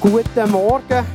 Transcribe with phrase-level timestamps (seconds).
[0.00, 1.06] Guten Morgen.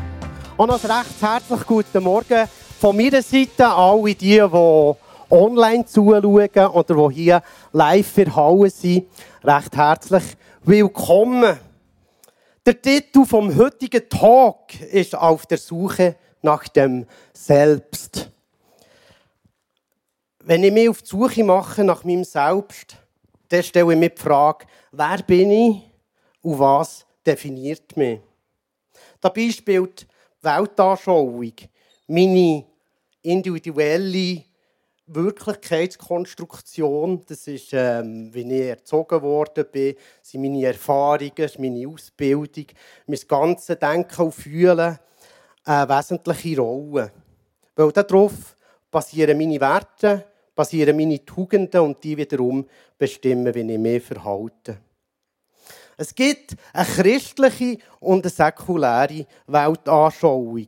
[0.58, 2.48] Und ein recht herzlich guten Morgen
[2.80, 4.94] von meiner Seite alle die, die
[5.32, 9.08] online zuschauen oder die hier live verhauen sind.
[9.44, 10.24] Recht herzlich
[10.62, 11.58] willkommen.
[12.64, 18.30] Der Titel vom heutigen Tag ist auf der Suche nach dem Selbst.
[20.44, 22.98] Wenn ich mich auf die Suche mache nach meinem Selbst,
[23.50, 25.82] dann stelle ich mir die Frage, wer bin ich
[26.44, 28.20] und was definiert mich?
[29.22, 31.54] Dabei spielt die Weltanschauung
[32.08, 32.66] meine
[33.22, 34.44] individuelle
[35.08, 42.66] Wirklichkeitskonstruktion, das ist, ähm, wie ich erzogen worden bin, sind meine Erfahrungen, meine Ausbildung,
[43.06, 44.98] mein ganzes Denken und Fühlen
[45.64, 47.12] eine wesentliche Rolle.
[47.76, 48.58] Weil darauf
[48.90, 50.26] basieren meine Werte,
[50.56, 52.66] basieren meine Tugenden und die wiederum
[52.98, 54.80] bestimmen, wie ich mich verhalte.
[55.98, 60.68] Es gibt eine christliche und eine säkuläre Weltanschauung.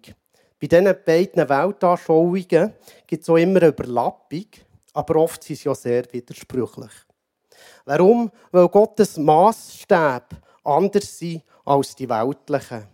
[0.60, 2.74] Bei diesen beiden Weltanschauungen
[3.06, 4.46] gibt es auch immer eine Überlappung,
[4.94, 6.92] aber oft sind sie ja sehr widersprüchlich.
[7.86, 8.32] Warum?
[8.52, 10.28] Weil Gottes Maßstäbe
[10.64, 12.88] anders sind als die weltlichen.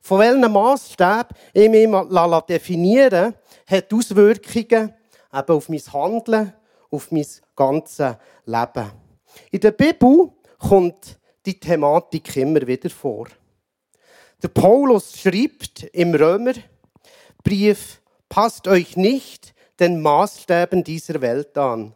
[0.00, 3.34] Von welchen Maßstäben ich mich definieren
[3.66, 4.92] hat Auswirkungen
[5.32, 6.52] eben auf mein Handeln,
[6.90, 7.26] auf mein
[7.56, 8.90] ganzes Leben.
[9.50, 13.28] In der Bibel kommt die Thematik immer wieder vor.
[14.42, 21.94] Der Paulus schreibt im Römerbrief, passt euch nicht den Maßstäben dieser Welt an,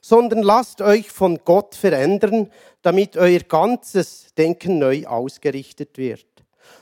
[0.00, 2.50] sondern lasst euch von Gott verändern,
[2.82, 6.26] damit euer ganzes Denken neu ausgerichtet wird.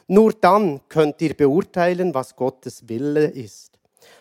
[0.06, 3.78] Nur dann könnt ihr beurteilen, was Gottes Wille ist,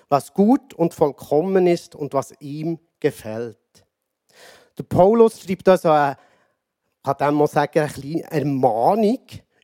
[0.09, 3.57] was gut und vollkommen ist und was ihm gefällt.
[4.77, 6.15] Der Paulus schreibt also
[7.03, 9.19] kann dem mal sagen, eine kleine Ermahnung,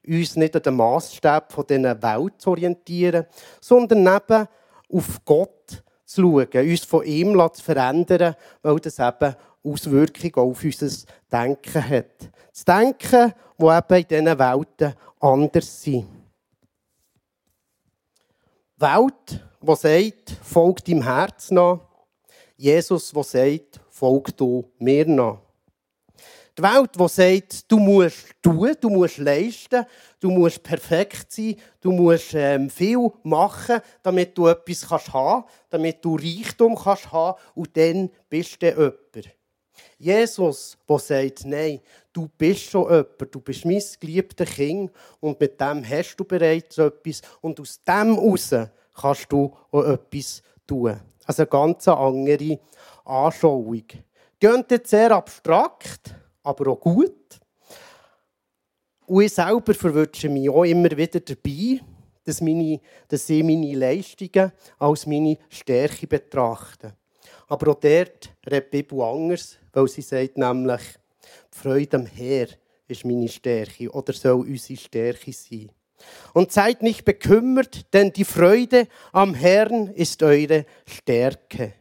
[0.06, 3.26] uns nicht an den Maßstab dieser Welt zu orientieren,
[3.62, 4.48] sondern eben
[4.92, 11.06] auf Gott zu schauen, uns von ihm zu verändern, weil das eben Auswirkungen auf unser
[11.32, 12.30] Denken hat.
[12.52, 16.08] Das Denken, das eben in diesen Welten anders sind.
[18.78, 21.80] Die Welt, die sagt, folgt deinem Herz nach.
[22.56, 25.40] Jesus, der sagt, folg du mir nach.
[26.60, 29.86] Die Welt, die sagt, du musst tun, du musst leisten,
[30.20, 36.04] du musst perfekt sein, du musst ähm, viel machen, damit du etwas kannst haben damit
[36.04, 39.30] du Reichtum kannst haben und dann bist du jemand.
[39.98, 41.80] Jesus, der sagt, nein,
[42.12, 46.78] du bist schon jemand, du bist mein geliebter Kind und mit dem hast du bereits
[46.78, 48.54] etwas und aus dem heraus
[49.00, 51.00] kannst du auch etwas tun.
[51.24, 52.60] Also eine ganz andere
[53.06, 53.86] Anschauung.
[54.42, 57.40] Klingt jetzt sehr abstrakt, aber auch gut.
[59.06, 61.82] Und ich selber verwünsche mich auch immer wieder dabei,
[62.24, 66.94] dass, meine, dass ich meine Leistungen als meine Stärke betrachte.
[67.48, 70.82] Aber auch dort redet die Bibel anders, weil sie sagt nämlich,
[71.52, 72.48] die Freude am Herr
[72.88, 75.72] ist meine Stärke oder soll unsere Stärke sein.
[76.34, 81.74] Und seid nicht bekümmert, denn die Freude am Herrn ist eure Stärke.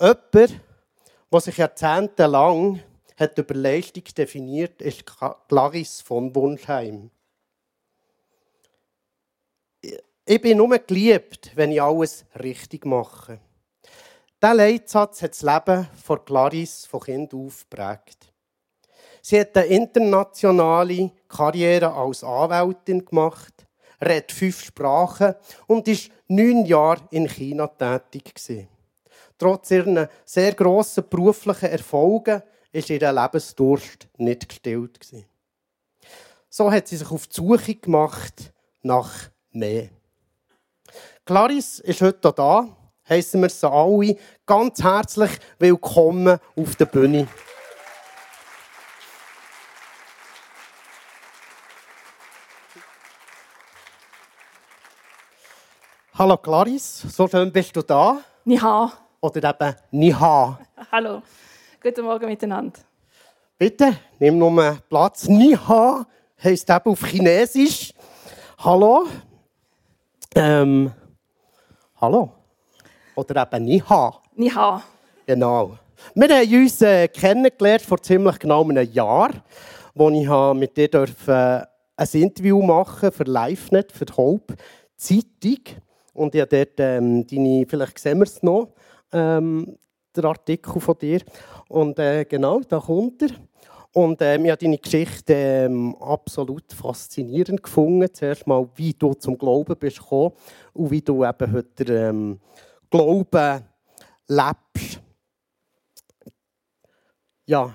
[0.00, 0.60] Jemand,
[1.32, 2.82] was sich jahrzehntelang
[3.16, 5.04] hat über Leistung definiert, ist
[5.48, 7.10] Clarisse von Wunschheim.
[10.24, 13.40] Ich bin nur geliebt, wenn ich alles richtig mache.
[14.42, 18.30] Dieser Leitsatz hat das Leben von Clarisse von Kind auf geprägt.
[19.22, 23.66] Sie hat eine internationale Karriere als Anwältin gemacht,
[24.04, 25.34] redet fünf Sprachen
[25.66, 28.68] und ist neun Jahre in China tätig gewesen.
[29.42, 35.00] Trotz ihrer sehr grossen beruflichen Erfolge ist ihr Lebensdurst nicht gestillt.
[36.48, 38.52] So hat sie sich auf die Suche gemacht
[38.82, 39.10] nach
[39.50, 39.88] mehr.
[41.24, 42.68] Clarisse ist heute da.
[43.08, 44.16] Heissen wir sie alle
[44.46, 47.26] ganz herzlich willkommen auf der Bühne.
[56.14, 58.20] Hallo Clarisse, so schön bist du da.
[58.44, 59.01] Niha.
[59.24, 60.58] Oder eben Niha.
[60.90, 61.22] Hallo,
[61.80, 62.80] guten Morgen miteinander.
[63.56, 65.28] Bitte, nimm nur Platz.
[65.28, 66.04] Niha
[66.42, 67.94] heisst eben auf Chinesisch.
[68.58, 69.06] Hallo.
[70.34, 70.90] Ähm,
[72.00, 72.32] hallo.
[73.14, 74.12] Oder eben Niha.
[74.34, 74.82] Niha.
[75.24, 75.78] Genau.
[76.16, 79.30] Wir haben uns äh, kennengelernt vor ziemlich genau einem Jahr,
[79.94, 84.56] wo ich mit dir durfte, äh, ein Interview machen für LiveNet, für die Hope
[84.96, 85.60] Zeitung.
[86.12, 88.74] Und ich habe dort ähm, deine, vielleicht sehen wir es noch,
[89.12, 89.78] ähm,
[90.14, 91.20] der Artikel von dir.
[91.68, 93.30] Und äh, genau, da kommt er.
[93.94, 98.08] Und äh, ich habe deine Geschichte ähm, absolut faszinierend gefunden.
[98.12, 100.32] Zuerst mal, wie du zum Glauben bist gekommen
[100.72, 102.40] und wie du eben heute ähm,
[102.90, 103.64] Glauben
[104.28, 105.00] lebst.
[107.44, 107.72] Ja.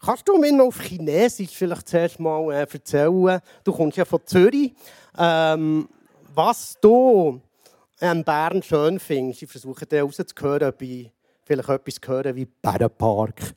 [0.00, 3.40] Kannst du mir noch auf Chinesisch vielleicht zuerst mal äh, erzählen?
[3.64, 4.72] Du kommst ja von Zürich.
[5.18, 5.88] Ähm,
[6.32, 7.40] was du
[7.99, 9.43] an Bern schön findest.
[9.43, 11.11] Ich versuche dann rauszuhören, ob ich
[11.43, 13.53] vielleicht etwas höre wie Bärenpark.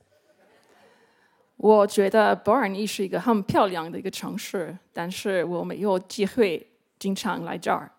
[1.58, 6.66] 我觉得 Barney 是一个很漂亮的一个城市，但是我没有机会
[6.98, 7.90] 经常来这儿。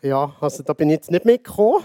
[0.00, 1.84] Ja, also da bin ich jetzt nicht mitgekommen.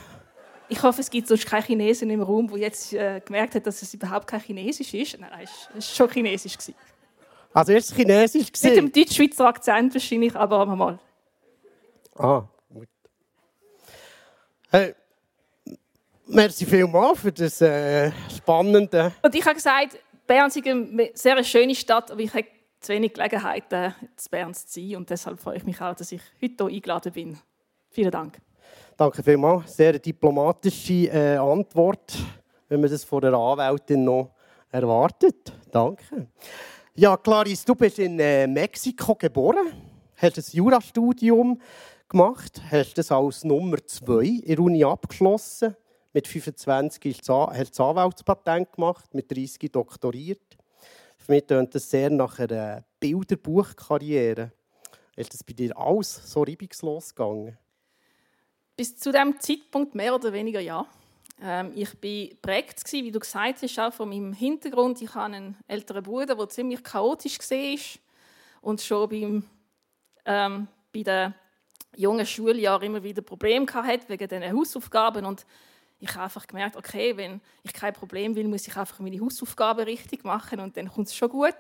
[0.70, 3.82] Ich hoffe, es gibt sonst keine Chinesen im Raum, die jetzt äh, gemerkt hat, dass
[3.82, 5.20] es überhaupt kein Chinesisch ist.
[5.20, 6.58] Nein, nein, es war schon Chinesisch.
[6.58, 6.76] Gewesen.
[7.54, 8.76] Also erst Chinesisch Mit gesehen.
[8.76, 11.00] dem deutsch-schweizer Akzent wahrscheinlich, aber mal.
[12.15, 12.89] Ah, gut.
[14.71, 14.95] Hey,
[16.27, 19.13] merci vielmals für das äh, spannende.
[19.23, 22.47] Und ich habe gesagt, Bern ist eine sehr schöne Stadt, aber ich habe
[22.81, 24.97] zu wenig Gelegenheiten, in Bern zu sein.
[24.97, 27.39] Und deshalb freue ich mich auch, dass ich heute hier eingeladen bin.
[27.91, 28.39] Vielen Dank.
[28.97, 29.75] Danke vielmals.
[29.77, 32.15] Sehr diplomatische äh, Antwort,
[32.69, 34.35] wenn man das von der Anwältin noch
[34.71, 35.53] erwartet.
[35.71, 36.29] Danke.
[36.95, 39.73] Ja, Clarice, du bist in äh, Mexiko geboren,
[40.17, 41.61] hast ein Jurastudium
[42.13, 45.75] gemacht, hast das als Nummer 2 in der Uni abgeschlossen.
[46.13, 50.59] Mit 25 hast du Anwaltspatent gemacht, mit 30 doktoriert.
[51.17, 54.53] Für mich tönt das sehr nach einer Bilderbuchkarriere.
[55.17, 57.57] Ist das bei dir alles so reibungslos gegangen?
[58.77, 60.85] Bis zu dem Zeitpunkt mehr oder weniger ja.
[61.41, 65.01] Ähm, ich war geprägt, wie du gesagt hast, auch von meinem Hintergrund.
[65.01, 67.79] Ich habe einen älteren Bruder, der ziemlich chaotisch war
[68.61, 69.45] und schon beim,
[70.27, 71.35] ähm, bei den
[71.97, 75.25] jungen Schuljahren immer wieder Probleme hatte wegen diesen Hausaufgaben.
[75.25, 75.47] Und
[75.99, 79.85] ich habe einfach gemerkt, okay, wenn ich kein Problem will, muss ich einfach meine Hausaufgaben
[79.85, 81.55] richtig machen und dann kommt es schon gut.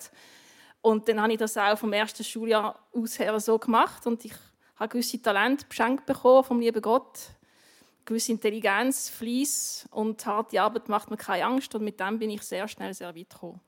[0.81, 4.33] Und dann habe ich das auch vom ersten Schuljahr aus her so gemacht und ich
[4.77, 7.21] habe gewisse Talente geschenkt bekommen vom lieben Gott.
[8.05, 12.43] Gewisse Intelligenz, Fleiss und harte Arbeit macht mir keine Angst und mit dem bin ich
[12.43, 13.61] sehr schnell sehr weit gekommen.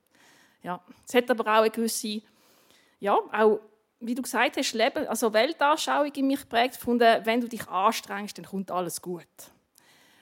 [0.64, 0.82] Ja.
[1.06, 2.20] Es hat aber auch eine gewisse,
[2.98, 3.60] ja, auch,
[4.06, 8.36] wie du gesagt hast, Leben, also Weltanschauung in mich geprägt, gefunden, wenn du dich anstrengst,
[8.38, 9.26] dann kommt alles gut.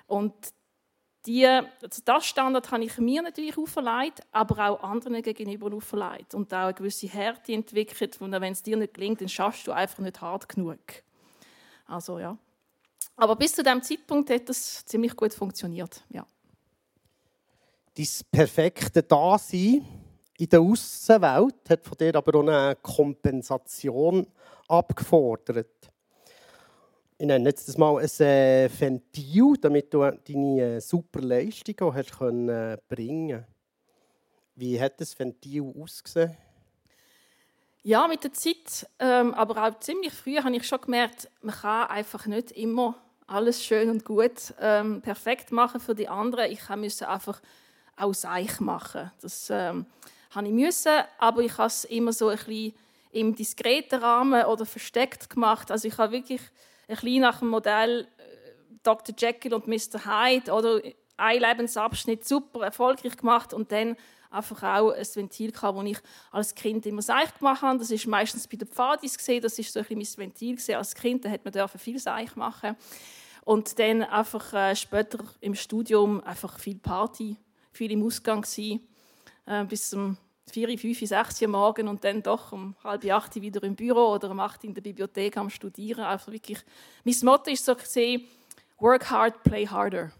[0.06, 0.34] Und
[1.26, 6.34] die, also das Standard habe ich mir natürlich auferlegt, aber auch anderen gegenüber auferlegt.
[6.34, 9.72] Und auch eine gewisse Härte entwickelt, und wenn es dir nicht gelingt, dann schaffst du
[9.72, 10.80] einfach nicht hart genug.
[11.86, 12.36] Also ja.
[13.16, 16.02] Aber bis zu dem Zeitpunkt hat das ziemlich gut funktioniert.
[16.10, 16.26] Ja.
[17.94, 19.86] Dein perfekte Dasein
[20.42, 24.26] in der Außenwelt hat von dir aber auch eine Kompensation
[24.66, 25.68] abgefordert.
[27.16, 32.18] Ich nenne jetzt das mal ein äh, Ventil, damit du deine äh, super Leistungen hast
[32.18, 33.46] können, äh, bringen
[34.56, 36.36] Wie hat das Ventil ausgesehen?
[37.84, 41.88] Ja, mit der Zeit, ähm, aber auch ziemlich früh habe ich schon gemerkt, man kann
[41.88, 42.96] einfach nicht immer
[43.28, 46.50] alles schön und gut ähm, perfekt machen für die anderen.
[46.50, 47.40] Ich musste einfach
[47.96, 49.10] auch Seich machen.
[49.20, 49.86] Das ähm,
[50.34, 52.74] habe ich müssen, aber ich habe es immer so ein bisschen
[53.12, 55.70] im diskreten Rahmen oder versteckt gemacht.
[55.70, 56.40] Also ich habe wirklich
[56.88, 58.22] ein bisschen nach dem Modell äh,
[58.82, 59.14] Dr.
[59.16, 60.04] Jekyll und Mr.
[60.04, 60.80] Hyde oder
[61.16, 63.96] ein Lebensabschnitt super erfolgreich gemacht und dann
[64.30, 65.98] einfach auch ein Ventil gehabt, wo ich
[66.30, 67.78] als Kind immer Seich gemacht habe.
[67.78, 70.76] Das ist meistens bei den Pfadis gesehen, das ist so ein mein Ventil gesehen.
[70.76, 72.76] Als Kind hat man dürfen viel Seich machen
[73.44, 77.36] und dann einfach äh, später im Studium einfach viel Party,
[77.72, 78.80] viel im Ausgang gewesen,
[79.46, 80.16] äh, bis um
[80.50, 84.30] 4, 5, 6 Uhr morgen und dann doch um halb acht wieder im Büro oder
[84.30, 86.04] um 8 in der Bibliothek am Studieren.
[86.04, 86.58] Also wirklich,
[87.04, 88.26] mein Motto ist so gesehen,
[88.78, 90.12] work hard, play harder.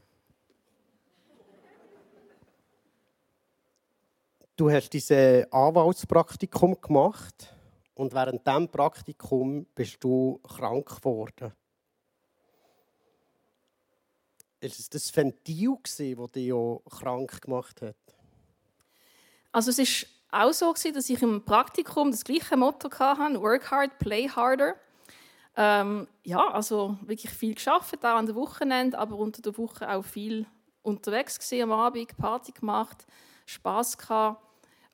[4.57, 7.52] Du hast dieses Anwaltspraktikum gemacht
[7.95, 11.52] und während diesem Praktikum bist du krank geworden.
[14.61, 17.97] Ist es das Ventil, das dich auch krank gemacht hat?
[19.52, 23.99] Also es ist auch so, dass ich im Praktikum das gleiche Motto hatte, work hard,
[23.99, 24.75] play harder.
[25.54, 30.04] Ähm, ja, also wirklich viel geschafft, auch an den Wochenenden, aber unter der Woche auch
[30.04, 30.47] viel
[30.80, 33.06] unterwegs gewesen, am Abend, Party gemacht,
[33.44, 34.42] Spaß gehabt.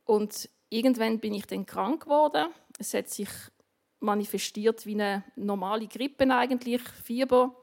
[0.04, 2.48] Und irgendwann bin ich dann krank geworden.
[2.78, 3.28] Es hat sich
[4.00, 7.54] manifestiert wie eine normale Grippe eigentlich, Fieber.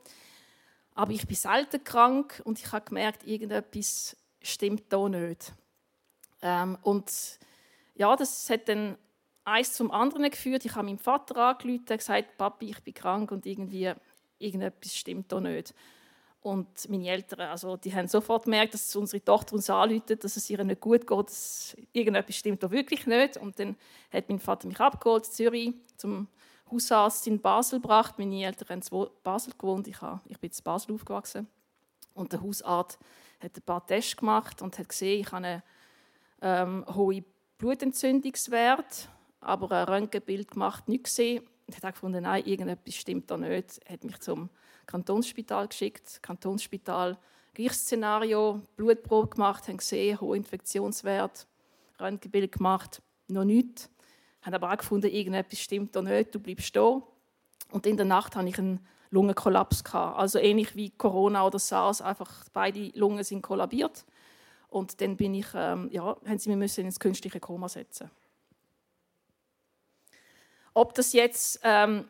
[0.93, 5.51] Aber ich bin selten krank und ich habe gemerkt, irgendetwas stimmt da nicht.
[6.41, 7.39] Ähm, und
[7.95, 8.97] ja, das hat dann
[9.43, 10.65] eins zum anderen geführt.
[10.65, 13.91] Ich habe meinem Vater angerufen und gesagt, Papi, ich bin krank und irgendwie
[14.39, 15.73] irgendetwas stimmt da nicht.
[16.41, 20.47] Und meine Eltern, also die haben sofort gemerkt, dass unsere Tochter uns anruft, dass es
[20.49, 23.37] ihr nicht gut geht, dass irgendetwas stimmt da wirklich nicht.
[23.37, 23.75] Und dann
[24.13, 26.27] hat mein Vater mich abgeholt Zürich zum
[26.71, 28.19] Hausarzt in Basel gebracht.
[28.19, 31.47] Meine Eltern haben in Basel gewohnt, ich, ich bin in Basel aufgewachsen.
[32.13, 32.99] Und der Hausarzt
[33.39, 35.63] hat ein paar Tests gemacht und hat gesehen, ich habe einen
[36.45, 37.25] ähm, hohen
[37.57, 39.09] Blutentzündungswert,
[39.41, 41.43] aber ein Röntgenbild gemacht, nicht gesehen.
[41.65, 43.79] Und hat gefunden, nein, irgendetwas stimmt da nicht.
[43.85, 44.49] Er hat mich zum
[44.85, 46.19] Kantonsspital geschickt.
[46.21, 47.17] Kantonsspital,
[47.55, 51.47] gleiches Szenario, Blutprobe gemacht, haben gesehen, hoher Infektionswert,
[51.99, 53.89] Röntgenbild gemacht, noch nichts.
[54.43, 57.01] Haben aber auch gefunden, irgendetwas stimmt da nicht, du bleibst da.
[57.71, 59.83] Und in der Nacht hatte ich einen Lungenkollaps.
[59.95, 64.05] Also ähnlich wie Corona oder SARS, einfach beide Lungen sind kollabiert.
[64.69, 68.09] Und dann bin ich, ähm, ja, haben sie mich ins künstliche Koma setzen.
[70.73, 72.05] Ob das jetzt ähm,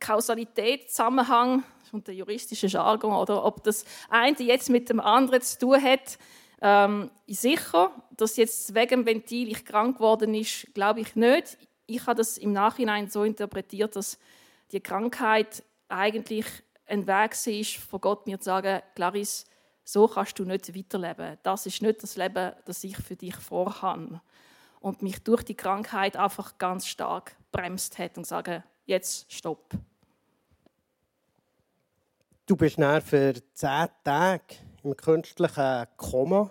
[0.00, 5.58] Kausalität, Zusammenhang und der juristische Jargon oder ob das eine jetzt mit dem anderen zu
[5.58, 6.18] tun hat,
[6.60, 11.58] ähm, sicher, dass jetzt wegen dem Ventil ich krank geworden ist, glaube ich nicht.
[11.86, 14.18] Ich habe das im Nachhinein so interpretiert, dass
[14.70, 16.46] die Krankheit eigentlich
[16.86, 19.44] ein Weg ist, von Gott mir zu sagen, Clarice,
[19.84, 21.38] so kannst du nicht weiterleben.
[21.42, 24.20] Das ist nicht das Leben, das ich für dich vorhabe.
[24.80, 29.74] Und mich durch die Krankheit einfach ganz stark bremst hat und sagen, jetzt stopp.
[32.46, 36.50] Du bist dann für zehn Tage im künstlichen Koma.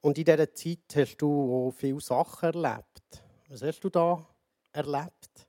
[0.00, 3.22] Und in dieser Zeit hast du auch viele Sachen erlebt.
[3.48, 4.26] Was hast du da
[4.72, 5.46] erlebt?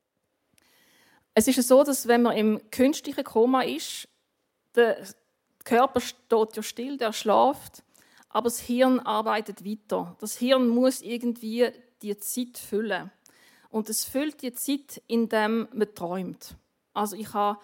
[1.34, 4.08] Es ist so, dass wenn man im künstlichen Koma ist,
[4.78, 5.04] der
[5.66, 7.84] Körper steht ja still, der schläft,
[8.30, 10.16] aber das Hirn arbeitet weiter.
[10.20, 11.70] Das Hirn muss irgendwie
[12.02, 13.12] die Zeit füllen.
[13.70, 16.56] Und es füllt die Zeit, indem man träumt.
[16.94, 17.60] Also ich habe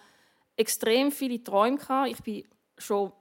[0.56, 2.10] extrem viele Träume gehabt.
[2.10, 2.44] Ich bin
[2.76, 3.12] schon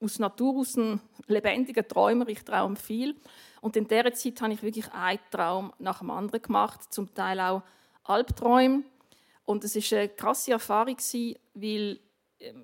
[0.00, 2.28] aus Natur aus ein lebendiger Träumer.
[2.28, 3.16] Ich träume viel.
[3.60, 7.40] Und in dieser Zeit habe ich wirklich einen Traum nach dem anderen gemacht, zum Teil
[7.40, 7.62] auch
[8.04, 8.84] Albträume.
[9.44, 10.96] Und es war eine krasse Erfahrung,
[11.54, 11.98] weil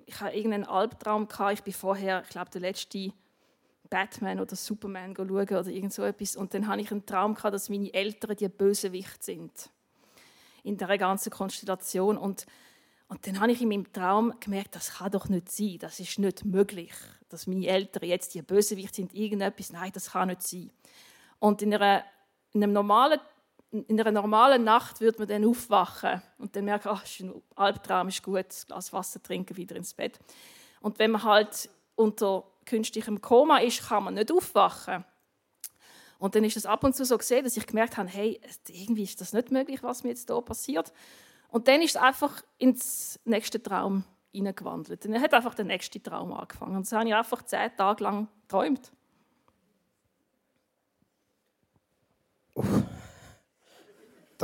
[0.06, 1.54] ich hatte irgendeinen Albtraum hatte.
[1.54, 3.12] Ich bin vorher, ich glaube, der letzte
[3.90, 6.36] Batman oder Superman schauen oder irgend so etwas.
[6.36, 9.70] Und dann hatte ich einen Traum gehabt, dass meine Eltern die Bösewicht sind
[10.62, 12.16] in der ganzen Konstellation.
[12.16, 12.46] Und
[13.08, 16.18] und dann habe ich in meinem Traum gemerkt, das kann doch nicht sein, das ist
[16.18, 16.92] nicht möglich,
[17.28, 20.70] dass meine Eltern jetzt die Bösewicht sind, irgendetwas, nein, das kann nicht sein.
[21.38, 22.02] Und in einer,
[22.52, 23.20] in einem normalen,
[23.82, 28.08] in einer normalen Nacht würde man dann aufwachen und dann merken, ach, ist ein Albtraum,
[28.08, 30.18] ist gut, ein Glas Wasser trinken, wieder ins Bett.
[30.80, 35.04] Und wenn man halt unter künstlichem Koma ist, kann man nicht aufwachen.
[36.18, 39.02] Und dann ist es ab und zu so gesehen, dass ich gemerkt habe, hey, irgendwie
[39.02, 40.92] ist das nicht möglich, was mir jetzt hier passiert.
[41.48, 45.04] Und dann ist es einfach ins nächste Traum hineingewandelt.
[45.04, 46.76] dann hat einfach der nächste Traum angefangen.
[46.76, 48.92] Und so habe ich einfach zehn Tage lang geträumt.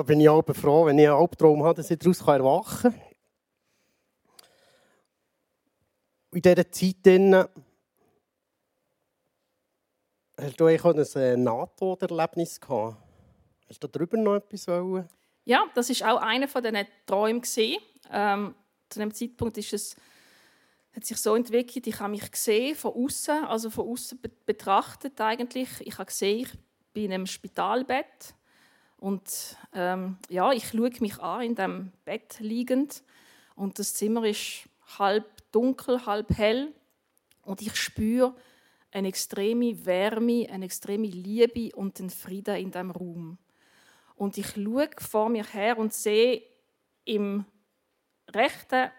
[0.00, 3.00] Da bin ich auch froh, wenn ich einen Albtraum habe, dass ich daraus erwachen kann.
[6.32, 7.44] In dieser Zeit drin,
[10.38, 12.96] hast du eigentlich ein äh, Nahtoderlebnis gehabt?
[13.68, 15.06] Hast du darüber noch etwas wollen?
[15.44, 17.42] Ja, das ist auch einer von diesen Träumen
[18.10, 18.54] ähm,
[18.88, 19.96] zu dem Zeitpunkt ist es
[20.96, 25.68] hat sich so entwickelt, ich habe mich gesehen von außen, also von außen betrachtet eigentlich.
[25.80, 26.52] Ich habe gesehen, ich
[26.94, 28.34] bin in einem Spitalbett
[29.00, 33.02] und ähm, ja, ich schaue mich an in dem Bett liegend
[33.56, 36.74] und das Zimmer ist halb dunkel, halb hell
[37.42, 38.34] und ich spüre
[38.92, 43.38] eine extreme Wärme, eine extreme Liebe und den Frieden in dem Raum.
[44.16, 46.42] Und ich schaue vor mir her und sehe
[47.04, 47.46] im
[48.28, 48.90] rechten,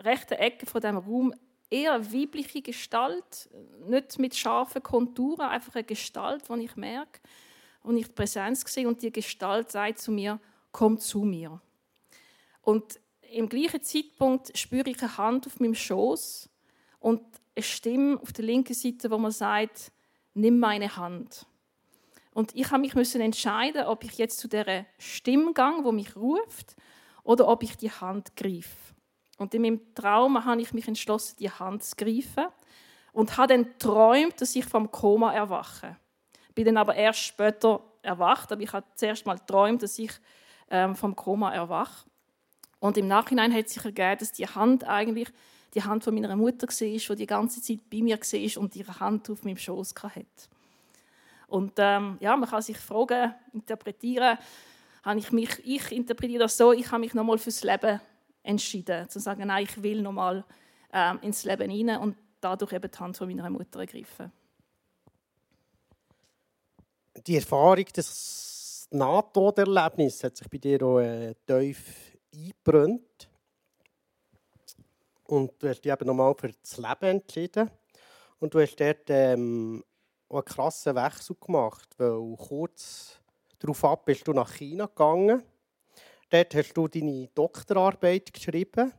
[0.00, 1.32] rechten Ecke von dem Raum
[1.70, 3.48] eher weibliche Gestalt,
[3.86, 7.20] nicht mit scharfen Konturen, einfach eine Gestalt, die ich merke,
[7.82, 10.38] und ich die Präsenz sehe und die Gestalt sagt zu mir,
[10.72, 11.60] komm zu mir.
[12.62, 13.00] Und
[13.32, 16.48] im gleichen Zeitpunkt spüre ich eine Hand auf meinem Schoß
[16.98, 17.22] und
[17.54, 19.92] eine Stimme auf der linken Seite, wo man sagt,
[20.34, 21.46] nimm meine Hand.
[22.32, 26.76] Und ich habe mich entscheiden, ob ich jetzt zu der Stimme gehe, wo mich ruft,
[27.22, 28.94] oder ob ich die Hand greife.
[29.38, 32.46] Und in meinem Traum habe ich mich entschlossen, die Hand zu greifen
[33.12, 35.96] und habe dann geträumt, dass ich vom Koma erwache.
[36.64, 40.12] Bin dann aber erst später erwacht, aber ich habe zuerst mal geträumt, dass ich
[40.70, 42.06] ähm, vom Koma erwache.
[42.80, 45.30] Und im Nachhinein hat sich ergeben, dass die Hand eigentlich
[45.72, 49.00] die Hand von meiner Mutter war, die die ganze Zeit bei mir war und ihre
[49.00, 50.24] Hand auf meinem Schoß hatte.
[51.46, 54.36] Und ähm, ja, man kann sich fragen, interpretieren,
[55.02, 58.00] habe ich mich, ich interpretiere das so, ich habe mich nochmal fürs Leben
[58.42, 60.44] entschieden, zu sagen, nein, ich will nochmal
[60.92, 64.30] ähm, ins Leben hinein und dadurch eben die Hand von meiner Mutter ergreifen.
[67.26, 73.28] Die Erfahrung, das Nahtoderlebnis hat sich bei dir auch äh, tief eingebrannt.
[75.24, 77.70] Und du hast dich eben nochmal für das Leben entschieden.
[78.38, 79.84] Und du hast dort ähm,
[80.30, 83.20] einen krassen Wechsel gemacht, weil kurz
[83.58, 85.42] darauf ab bist du nach China gegangen.
[86.30, 88.92] Dort hast du deine Doktorarbeit geschrieben,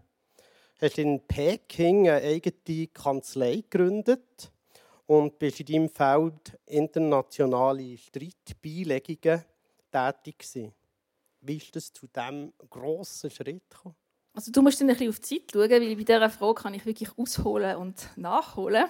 [0.80, 4.51] hast in Peking eine eigene Kanzlei gegründet
[5.12, 9.44] und bist in deinem Feld internationale Streitbeilegungen
[9.92, 10.74] tätig gewesen.
[11.42, 13.96] Wie ist das zu diesem grossen Schritt gekommen?
[14.34, 16.74] Also du musst dann ein bisschen auf die Zeit schauen, weil bei dieser Frage kann
[16.76, 18.86] ich wirklich ausholen und nachholen.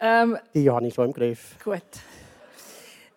[0.00, 1.56] Ähm, die habe ich schon im Griff.
[1.62, 1.82] Gut.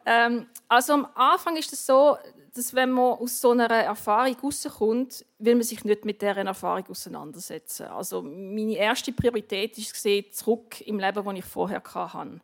[0.05, 2.19] Ähm, also am Anfang ist es so,
[2.57, 6.85] dass wenn man aus so einer Erfahrung rauskommt, will man sich nicht mit dieser Erfahrung
[6.89, 7.87] auseinandersetzen.
[7.87, 12.41] Also meine erste Priorität ist gesehen zurück im Leben, das ich vorher hatte.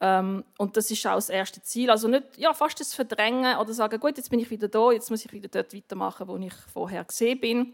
[0.00, 1.90] Ähm, und das ist auch das erste Ziel.
[1.90, 5.10] Also nicht ja, fast das Verdrängen oder sagen, gut, jetzt bin ich wieder da, jetzt
[5.10, 7.72] muss ich wieder dort weitermachen, wo ich vorher gesehen bin.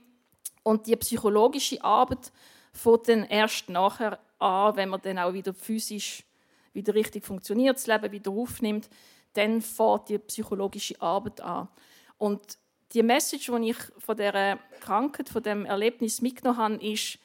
[0.63, 2.31] Und die psychologische Arbeit
[2.73, 6.25] fängt dann erst nachher an, wenn man dann auch wieder physisch
[6.73, 8.89] wieder richtig funktioniert, das Leben wieder aufnimmt,
[9.33, 11.69] dann fängt die psychologische Arbeit an.
[12.17, 12.59] Und
[12.93, 17.19] die Message, die ich von dieser Krankheit, von dem Erlebnis mitgenommen habe, ist,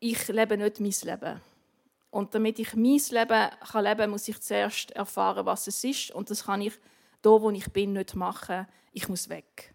[0.00, 1.40] ich lebe nicht mein Leben.
[2.10, 6.10] Und damit ich mein Leben kann leben kann, muss ich zuerst erfahren, was es ist.
[6.12, 6.72] Und das kann ich
[7.22, 8.66] da, wo ich bin, nicht machen.
[8.92, 9.74] Ich muss weg.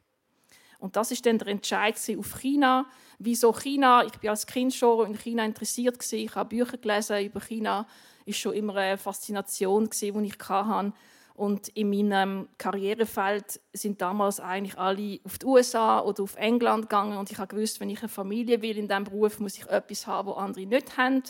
[0.80, 2.88] Und das ist dann der Entscheid auf China.
[3.20, 4.04] Wieso China?
[4.04, 7.88] Ich bin als Kind schon in China interessiert Ich habe Bücher gelesen über China.
[8.26, 10.94] Ist schon immer eine Faszination die ich hatte.
[11.34, 17.18] Und in meinem Karrierefeld sind damals eigentlich alle auf die USA oder auf England gegangen.
[17.18, 20.30] Und ich gewusst, wenn ich eine Familie will in diesem Beruf, muss ich etwas haben,
[20.30, 21.24] was andere nicht haben,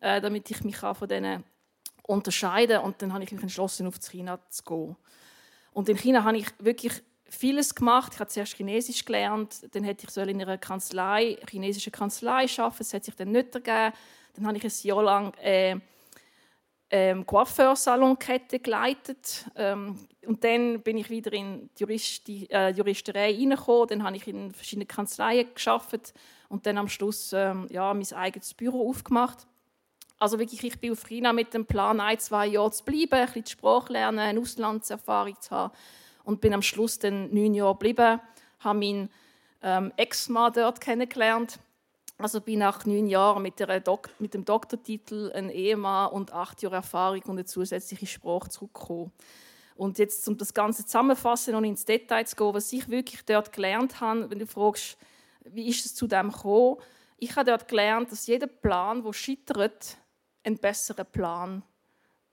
[0.00, 1.42] äh, damit ich mich von denen
[2.02, 2.84] unterscheiden kann.
[2.84, 4.96] Und dann habe ich mich entschlossen, auf China zu gehen.
[5.72, 8.12] Und in China habe ich wirklich vieles gemacht.
[8.14, 12.78] Ich habe zuerst Chinesisch gelernt, dann hätte ich in einer Kanzlei, chinesische Kanzlei arbeiten.
[12.78, 13.92] Das hat sich dann nicht ergeben.
[14.34, 15.76] Dann habe ich ein Jahr lang äh,
[16.96, 23.88] ähm, Coiffeursalonkette geleitet ähm, und dann bin ich wieder in die Juristi, äh, Juristerei reingekommen.
[23.88, 26.14] Dann habe ich in verschiedenen Kanzleien geschafft
[26.48, 29.48] und dann am Schluss ähm, ja, mein eigenes Büro aufgemacht.
[30.20, 33.26] Also wirklich, ich bin auf China mit dem Plan, ein, zwei Jahre zu bleiben, ein
[33.26, 35.74] bisschen die Sprache lernen, eine Auslandserfahrung zu haben
[36.22, 38.20] und bin am Schluss dann neun Jahre geblieben,
[38.60, 39.10] habe meinen
[39.62, 41.58] ähm, Ex-Mann dort kennengelernt.
[42.18, 46.76] Also bin nach neun Jahren mit, Dok mit dem Doktortitel, ein Ehemann und acht Jahre
[46.76, 49.12] Erfahrung und eine zusätzliche Sprache zurückgekommen.
[49.74, 53.52] Und jetzt, um das Ganze zusammenzufassen und ins Detail zu gehen, was ich wirklich dort
[53.52, 54.96] gelernt habe, wenn du fragst,
[55.44, 56.76] wie ist es zu dem gekommen?
[57.18, 59.96] Ich habe dort gelernt, dass jeder Plan, der scheitert,
[60.44, 61.62] ein besserer Plan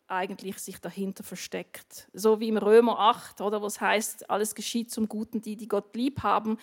[0.08, 2.10] eigentlich sich dahinter versteckt.
[2.14, 5.96] So wie im Römer 8, oder, was heißt, alles geschieht zum Guten, die, die Gott
[5.96, 6.58] lieb haben.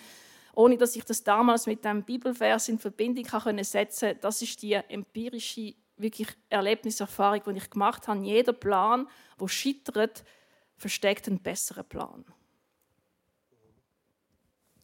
[0.59, 4.73] Ohne dass ich das damals mit einem Bibelvers in Verbindung können setzen Das ist die
[4.73, 8.25] empirische wirklich Erlebniserfahrung, die ich gemacht habe.
[8.25, 10.25] Jeder Plan, wo scheitert,
[10.77, 12.25] versteckt einen besseren Plan.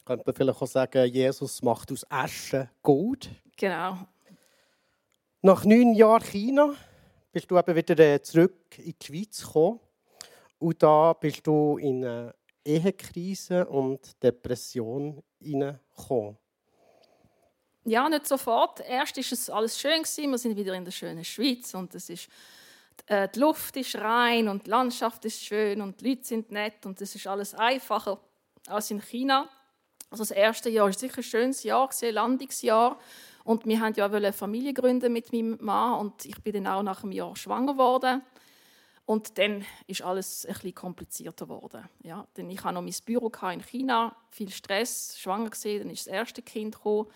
[0.05, 3.29] Könnte man vielleicht auch sagen, Jesus macht aus Asche Gold.
[3.57, 3.97] Genau.
[5.41, 6.73] Nach neun Jahren China
[7.33, 9.81] bist du eben wieder äh, zurück in die Schweiz gekommen.
[10.57, 12.33] Und da bist du in eine
[12.65, 16.37] Ehekrise und Depression hineingekommen.
[17.85, 18.81] Ja, nicht sofort.
[18.81, 22.27] Erst war es alles schön Wir sind wieder in der schönen Schweiz und es ist
[23.07, 26.85] äh, die Luft ist rein und die Landschaft ist schön und die Leute sind nett
[26.85, 28.19] und es ist alles einfacher
[28.67, 29.47] als in China.
[30.09, 32.97] Also das erste Jahr war sicher ein schönes Jahr, ein Landungsjahr.
[33.43, 36.81] Und wir wollten ja eine Familie gründen mit meinem Mann und ich bin dann auch
[36.81, 38.23] nach einem Jahr schwanger geworden.
[39.05, 41.87] Und dann ist alles bisschen komplizierter geworden.
[42.03, 46.07] Ja, denn ich hatte noch mein Büro in China, viel Stress, schwanger gesehen, dann ist
[46.07, 47.07] das erste Kind gekommen.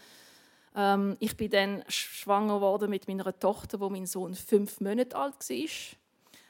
[0.76, 5.50] Ähm, ich bin dann schwanger geworden mit meiner Tochter, wo mein Sohn fünf Monate alt
[5.50, 5.98] war.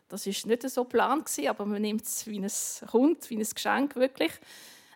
[0.09, 2.49] Das ist nicht so geplant, aber man nimmt es wie ein
[2.91, 4.31] Hund, wie ein Geschenk wirklich.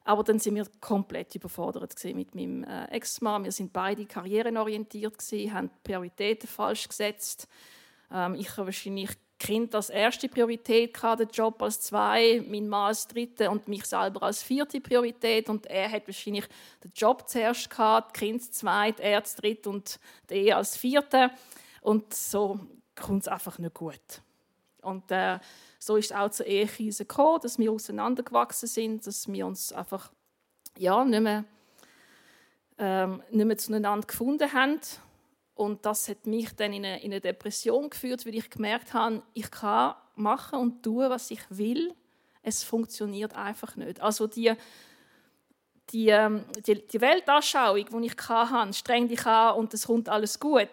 [0.06, 3.46] Aber dann sind wir komplett überfordert mit meinem äh, Ex-Mann.
[3.46, 5.16] Wir sind beide karrierenorientiert
[5.54, 7.48] haben Prioritäten falsch gesetzt.
[8.12, 12.88] Ähm, ich habe wahrscheinlich Kind als erste Priorität gehabt, den Job als zwei, mein Mann
[12.88, 15.50] als dritte und mich selber als vierte Priorität.
[15.50, 16.46] Und er hat wahrscheinlich
[16.84, 21.32] den Job zuerst gehabt, Kind als zweit, er als dritt und die Ehe als vierte.
[21.82, 22.60] Und so
[22.96, 24.22] kommt es einfach nicht gut.
[24.82, 25.40] Und äh,
[25.80, 30.12] so ist es auch zur Ehekrise gekommen, dass wir auseinandergewachsen sind, dass wir uns einfach
[30.78, 31.46] ja, nicht mehr
[32.78, 34.80] ähm, nicht mehr zueinander gefunden haben.
[35.56, 39.22] Und das hat mich dann in eine, in eine Depression geführt, weil ich gemerkt habe,
[39.34, 41.94] ich kann machen und tun, was ich will.
[42.42, 44.02] Es funktioniert einfach nicht.
[44.02, 44.54] Also die,
[45.92, 50.40] die, ähm, die, die Weltanschauung, die ich hatte, streng dich an und es kommt alles
[50.40, 50.70] gut,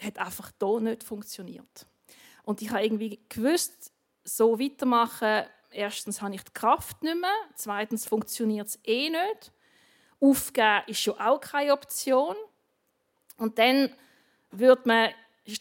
[0.00, 1.86] hat einfach hier nicht funktioniert.
[2.42, 3.92] Und ich habe irgendwie gewusst,
[4.24, 9.52] so weitermachen, erstens habe ich die Kraft nicht mehr, zweitens funktioniert es eh nicht.
[10.20, 12.34] Aufgeben ist schon auch keine Option.
[13.36, 13.90] Und dann
[14.50, 15.10] würde man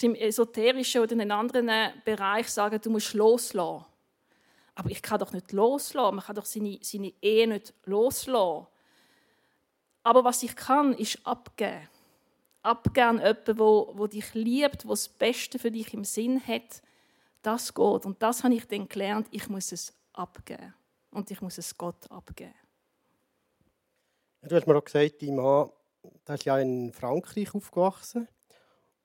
[0.02, 1.69] im esoterischen oder in einem anderen
[2.04, 3.86] Bereich sagen, du musst loslassen.
[4.76, 6.15] Aber ich kann doch nicht loslassen.
[6.15, 8.67] Man kann doch seine, seine Ehe nicht loslassen.
[10.04, 11.89] Aber was ich kann, ist abgeben.
[12.62, 16.82] Abgeben an jemanden, wo, wo dich liebt, wo das Beste für dich im Sinn hat.
[17.41, 18.06] Das geht.
[18.06, 19.28] Und das habe ich dann gelernt.
[19.32, 20.73] Ich muss es abgeben.
[21.12, 22.54] Und ich muss es Gott abgeben.
[24.41, 25.69] Du hast mir auch gesagt, dein Mann
[26.28, 28.28] ist ja in Frankreich aufgewachsen.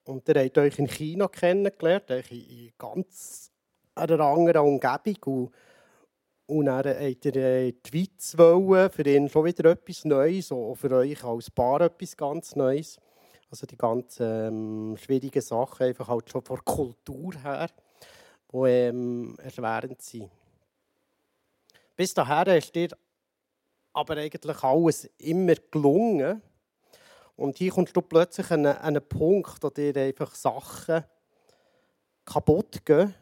[0.05, 3.51] Und ihr habt euch in China kennengelernt, in ganz
[3.95, 5.51] einer anderen Umgebung.
[6.45, 10.75] Und, dann habt ihr äh, die Schweiz wollen, für ihn schon wieder etwas Neues, auch
[10.75, 12.99] für euch als Paar etwas ganz Neues.
[13.49, 17.69] Also die ganz ähm, schwierigen Sachen, einfach halt schon von der Kultur her,
[18.51, 20.29] die ähm, erschwerend sind.
[21.95, 22.89] Bis dahin ist dir
[23.93, 26.41] aber eigentlich alles immer gelungen.
[27.35, 31.03] Und hier kommst du plötzlich an einen, Punkt, wo dir einfach Sachen
[32.25, 33.13] kaputt gehen,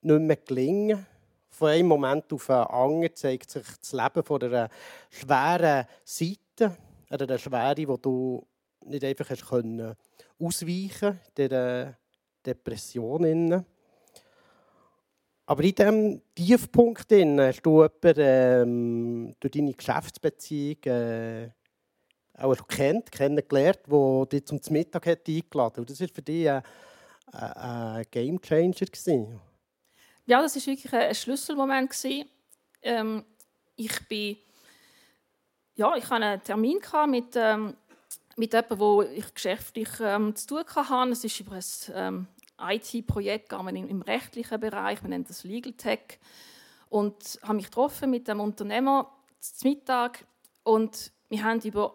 [0.00, 1.06] nicht mehr gelingen.
[1.50, 4.68] Von einem Moment auf den anderen zeigt sich das Leben von einer
[5.10, 6.76] schweren Seite,
[7.10, 8.46] einer Schwere, die du
[8.86, 9.94] nicht einfach hast können
[10.38, 11.96] ausweichen dieser
[12.44, 13.64] Depression.
[15.46, 21.50] Aber in diesem Tiefpunkt hast du jemanden ähm, durch deine Geschäftsbeziehung äh,
[22.40, 25.90] auch kennt, kennengelernt, der dich zum Mittag hat eingeladen hat.
[25.90, 26.62] Das war für dich ein,
[27.32, 29.40] ein, ein Game Changer.
[30.26, 31.94] Ja, das war wirklich ein Schlüsselmoment.
[32.82, 33.24] Ähm,
[33.76, 34.36] ich bin
[35.80, 37.74] ja, ich hatte einen Termin mit, ähm,
[38.36, 41.12] mit jemandem, wo ich geschäftlich ähm, zu tun hatte.
[41.12, 42.26] Es ist über ein ähm,
[42.60, 46.18] IT-Projekt im, im rechtlichen Bereich, wir nennen das Legal Tech.
[46.90, 50.26] Und habe mich getroffen mit dem Unternehmer zum Mittag
[50.64, 51.94] und wir haben über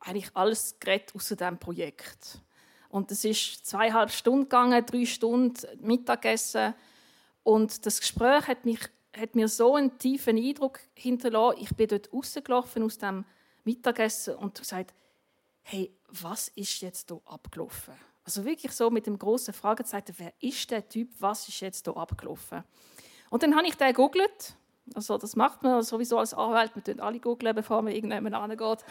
[0.00, 2.40] eigentlich alles geredet außer diesem Projekt.
[2.88, 6.74] Und es ist zweieinhalb Stunden gegangen, drei Stunden Mittagessen.
[7.44, 8.80] Und das Gespräch hat, mich,
[9.16, 11.58] hat mir so einen tiefen Eindruck hinterlassen.
[11.60, 13.24] Ich bin dort rausgelaufen aus dem
[13.64, 14.92] Mittagessen und gesagt,
[15.62, 17.94] hey, was ist jetzt hier abgelaufen?
[18.24, 21.96] Also wirklich so mit dem großen Fragezeichen, wer ist der Typ, was ist jetzt hier
[21.96, 22.64] abgelaufen?
[23.30, 24.56] Und dann habe ich den gegoogelt.
[24.94, 28.84] Also das macht man sowieso als Anwalt, man tut alle googeln, bevor man irgendjemand angeht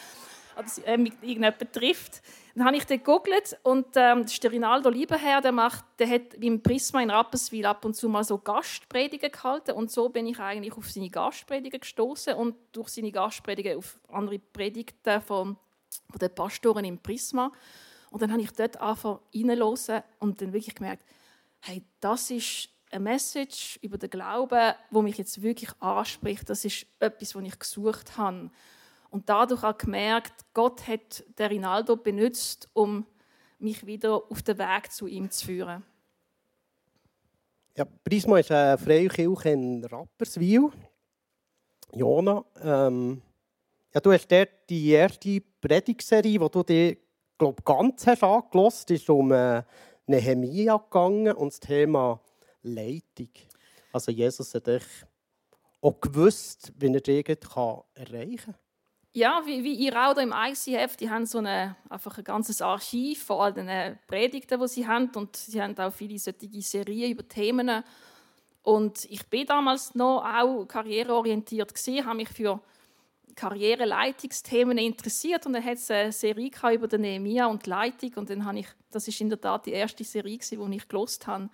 [0.60, 2.22] oder äh, irgendjemand trifft.
[2.56, 6.10] Dann habe ich den gegoogelt und ähm, das ist der Rinaldo Lieberherr, der, macht, der
[6.10, 10.28] hat im Prisma in Rapperswil ab und zu mal so Gastpredigen gehalten und so bin
[10.28, 15.56] ich eigentlich auf seine Gastpredigen gestoßen und durch seine Gastpredigen auf andere Predigten von,
[16.10, 17.52] von den Pastoren im Prisma.
[18.12, 21.06] Und dann habe ich dort angefangen reinzuhören und dann wirklich gemerkt,
[21.62, 26.50] hey, das ist eine Message über den Glauben, wo mich jetzt wirklich anspricht.
[26.50, 28.50] Das ist etwas, was ich gesucht habe.
[29.12, 33.06] Und dadurch auch gemerkt, Gott hat den Rinaldo benutzt, um
[33.58, 35.84] mich wieder auf den Weg zu ihm zu führen.
[37.76, 40.69] Ja, Prisma ist eine freie Kirche in Rapperswil.
[41.93, 43.22] Jona, ähm,
[43.93, 46.98] ja, du hast dort die erste Predigserie, die du dir
[47.38, 49.63] glaub, ganz hast hast, ist um äh,
[50.06, 52.19] Nehemia gegangen und das Thema
[52.62, 53.30] Leitung.
[53.91, 54.84] Also Jesus hat dich
[55.82, 58.68] auch gewusst, wie er dich erreichen kann
[59.13, 63.24] ja, wie, wie ihr auch im ICF, die haben so eine, einfach ein ganzes Archiv
[63.24, 65.10] von all den Predigten, die sie haben.
[65.15, 67.84] Und sie haben auch viele solche Serien über Themen.
[68.62, 72.62] Und ich bin damals noch auch karriereorientiert gewesen, habe mich für
[73.36, 78.30] Karriereleitungsthemen interessiert und dann hat es eine Serie über den Nehemia und die Leitung und
[78.30, 81.50] dann habe ich, das ist in der Tat die erste Serie, die ich gelost habe.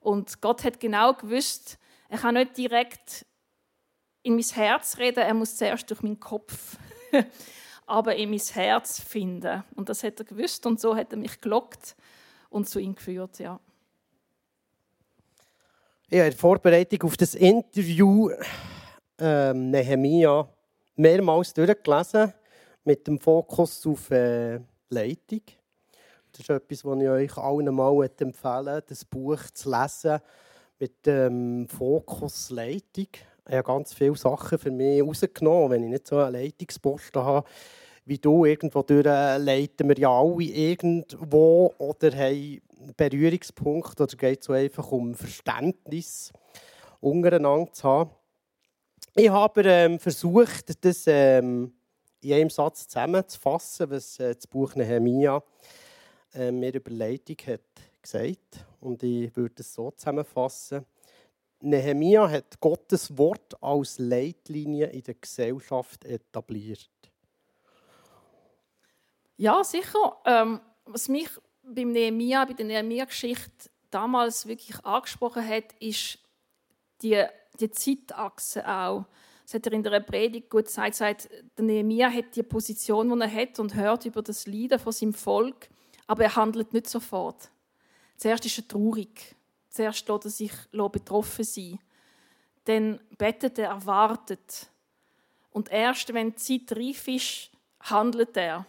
[0.00, 1.78] Und Gott hat genau gewusst,
[2.10, 3.24] er kann nicht direkt
[4.22, 6.76] in mein Herz reden, er muss zuerst durch meinen Kopf,
[7.86, 9.62] aber in mein Herz finden.
[9.74, 11.96] Und das hat er gewusst und so hat er mich gelockt
[12.50, 13.60] und zu ihm geführt, ja.
[16.10, 18.30] Ja, in Vorbereitung auf das Interview
[19.18, 20.48] ähm, Nehemia
[20.96, 22.32] mehrmals durchgelesen
[22.84, 25.42] mit dem Fokus auf äh, Leitung.
[26.30, 30.20] Das ist etwas, was ich euch allen mal empfehlen das Buch zu lesen
[30.78, 33.08] mit dem Fokus Leitung.
[33.46, 37.46] Ich habe ganz viele Sachen für mich rausgenommen, wenn ich nicht so einen Leitungsposten habe
[38.06, 42.60] wie du, irgendwo leiten wir ja alle irgendwo oder haben
[42.96, 46.32] Berührungspunkt oder geht es so einfach um Verständnis
[47.00, 48.10] untereinander zu haben.
[49.14, 51.72] Ich habe ähm, versucht, das ähm,
[52.20, 55.42] in einem Satz zusammenzufassen, was äh, das Buch Nehemia
[56.34, 57.60] äh, mir über Leitung hat
[58.02, 58.66] gesagt.
[58.80, 60.84] Und ich würde es so zusammenfassen.
[61.64, 66.90] Nehemia hat Gottes Wort als Leitlinie in der Gesellschaft etabliert.
[69.36, 70.20] Ja, sicher.
[70.26, 71.28] Ähm, was mich
[71.62, 76.18] beim Nehemia, bei der Nehemia-Geschichte damals wirklich angesprochen hat, ist
[77.02, 77.24] die,
[77.58, 79.06] die Zeitachse auch.
[79.44, 80.94] Das hat er in der Predigt gut gesagt.
[80.94, 84.92] sagt, der Nehemia hat die Position, die er hat und hört über das Leiden von
[84.92, 85.68] seinem Volk,
[86.06, 87.50] aber er handelt nicht sofort.
[88.16, 89.34] Zuerst ist er traurig.
[89.74, 91.80] Zuerst lässt er sich betroffen sein.
[92.64, 94.68] Dann betet er, erwartet.
[95.50, 98.66] Und erst, wenn die Zeit reif ist, handelt er.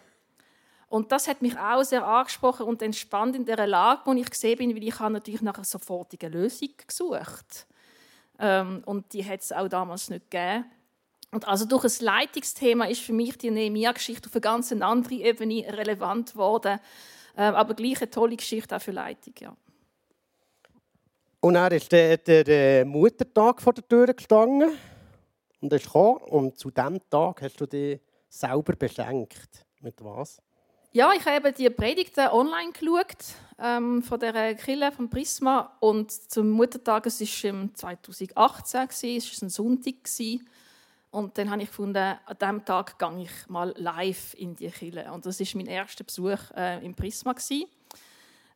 [0.88, 4.58] Und das hat mich auch sehr angesprochen und entspannt in der Lage, wo ich gesehen
[4.58, 7.68] bin, weil ich habe natürlich nach einer sofortigen Lösung gesucht.
[8.40, 10.64] Ähm, und die hat es auch damals nicht gegeben.
[11.30, 15.66] Und also durch ein Leitungsthema ist für mich die Nehemia-Geschichte auf eine ganz andere Ebene
[15.68, 16.80] relevant geworden.
[17.36, 19.56] Ähm, aber gleich eine tolle Geschichte auch für Leitung, ja.
[21.40, 24.70] Und dann ist der, der, der Muttertag vor der Tür gestanden
[25.60, 26.18] und ist gekommen.
[26.22, 29.64] Und zu diesem Tag hast du dich selber beschenkt.
[29.80, 30.40] Mit was?
[30.92, 36.50] Ja, ich habe die Predigten online geschaut, ähm, von der Kille vom Prisma und zum
[36.50, 39.94] Muttertag, es war 2018, es war ein Sonntag.
[41.10, 45.12] Und dann habe ich gefunden, an diesem Tag gehe ich mal live in die Kille.
[45.12, 47.34] Und das war mein erster Besuch äh, im Prisma.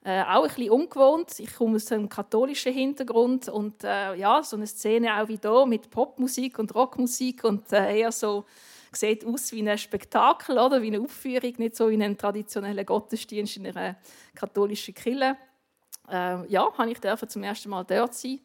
[0.02, 1.38] Äh, auch ein bisschen ungewohnt.
[1.38, 5.66] Ich komme aus einem katholischen Hintergrund und äh, ja, so eine Szene auch wie hier
[5.66, 8.46] mit Popmusik und Rockmusik und äh, eher so
[8.92, 13.58] sieht aus wie ein Spektakel oder wie eine Aufführung, nicht so wie ein traditioneller Gottesdienst
[13.58, 13.96] in einer
[14.34, 15.36] katholischen Kirche.
[16.08, 18.40] Äh, ja, habe ich zum ersten Mal dort sein.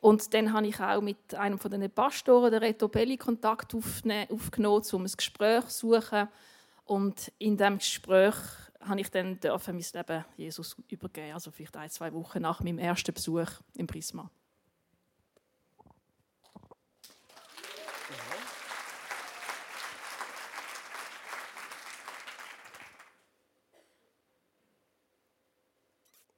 [0.00, 4.26] Und dann habe ich auch mit einem von den Pastoren, der Reto Belli, Kontakt aufgenommen,
[4.30, 6.28] um ein Gespräch zu suchen.
[6.84, 8.34] Und in diesem Gespräch
[8.86, 12.78] habe ich dann dürfen mein Leben Jesus übergeben, also vielleicht ein, zwei Wochen nach meinem
[12.78, 14.30] ersten Besuch im Prisma.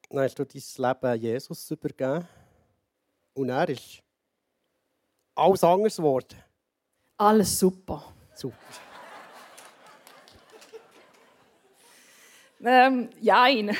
[0.08, 2.26] Dann hast du dein Leben Jesus übergeben.
[3.34, 4.02] Und er ist
[5.34, 6.42] alles anders geworden.
[7.18, 8.14] Alles super.
[8.34, 8.56] Super.
[12.64, 13.70] Ähm, jein.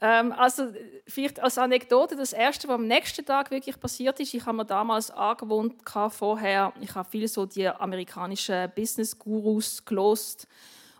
[0.00, 0.72] ähm, also,
[1.06, 4.64] vielleicht als Anekdote, das Erste, was am nächsten Tag wirklich passiert ist, ich habe mir
[4.64, 5.74] damals angewohnt,
[6.10, 10.46] vorher, ich habe viele so die amerikanischen Business-Gurus gelost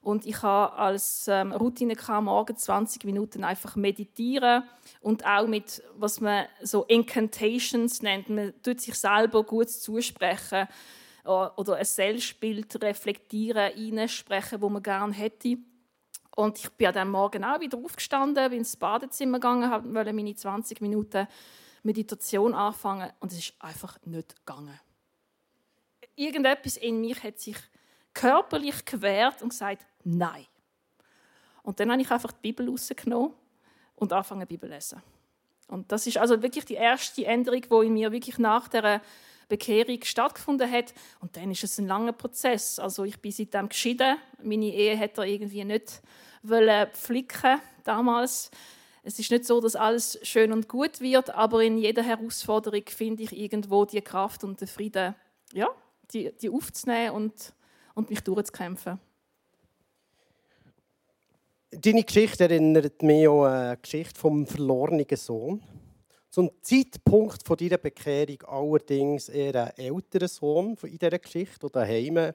[0.06, 4.62] und ich habe als ähm, Routine morgen 20 Minuten einfach meditieren
[5.00, 8.30] und auch mit, was man so Incantations nennt.
[8.30, 10.68] Man tut sich selber gut zusprechen
[11.26, 15.58] oder ein Selbstbild reflektieren, reinsprechen, wo man gerne hätte.
[16.34, 20.80] Und ich bin an Morgen auch wieder aufgestanden, bin ins Badezimmer gegangen, wollte meine 20
[20.80, 21.26] Minuten
[21.82, 24.78] Meditation anfangen und es ist einfach nicht gegangen.
[26.14, 27.56] Irgendetwas in mir hat sich
[28.12, 30.46] körperlich gewehrt und gesagt, nein.
[31.62, 33.32] Und dann habe ich einfach die Bibel rausgenommen
[33.94, 35.02] und angefangen, die Bibel zu lesen.
[35.68, 39.00] Und das ist also wirklich die erste Änderung, die in mir wirklich nach der
[39.48, 40.94] Bekehrung stattgefunden hat.
[41.20, 42.78] Und dann ist es ein langer Prozess.
[42.78, 44.16] Also ich bin seitdem geschieden.
[44.42, 46.02] Meine Ehe hat er irgendwie nicht
[46.92, 48.50] flicken damals.
[49.02, 53.22] Es ist nicht so, dass alles schön und gut wird, aber in jeder Herausforderung finde
[53.22, 55.14] ich irgendwo die Kraft und den Frieden,
[55.52, 55.68] ja,
[56.12, 57.52] die, die aufzunehmen und
[57.96, 59.00] und mich durchzukämpfen.
[61.70, 65.62] Deine Geschichte erinnert mich an eine Geschichte vom verlorenen Sohn.
[66.36, 72.34] Zum Zeitpunkt von deiner Bekehrung allerdings eher ein älterer Sohn in dieser Geschichte, der daheim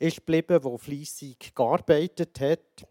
[0.00, 2.88] ist geblieben, der fleissig gearbeitet hat.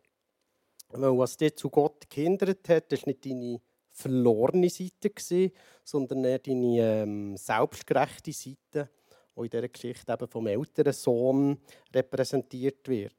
[0.87, 5.51] Weil was dich zu Gott gehindert hat, war nicht deine verlorene Seite,
[5.83, 8.89] sondern eher deine ähm, selbstgerechte Seite
[9.35, 11.57] die in dieser Geschichte eben vom älteren Sohn
[11.93, 13.13] repräsentiert wird.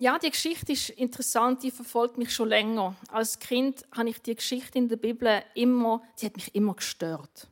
[0.00, 2.94] Ja, die Geschichte ist interessant, die verfolgt mich schon länger.
[3.10, 7.48] Als Kind habe ich die Geschichte in der Bibel immer, die hat mich immer gestört.